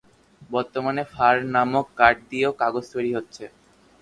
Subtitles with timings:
[0.49, 3.43] বর্তমানে ফার নামের কাঠ দিয়েও কাগজ তৈরি হচ্ছে।